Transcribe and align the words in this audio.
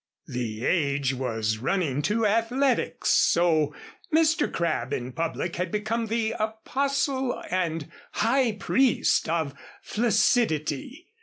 The 0.25 0.65
age 0.65 1.13
was 1.13 1.59
running 1.59 2.01
to 2.09 2.25
athletics, 2.25 3.11
so 3.11 3.75
Mr. 4.11 4.51
Crabb 4.51 4.93
in 4.93 5.11
public 5.11 5.57
had 5.57 5.71
become 5.71 6.07
the 6.07 6.31
apostle 6.39 7.39
and 7.51 7.87
high 8.13 8.53
priest 8.53 9.29
of 9.29 9.53
flaccidity. 9.83 11.11